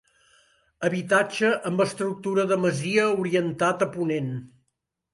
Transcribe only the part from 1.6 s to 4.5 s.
amb estructura de masia orientat a ponent.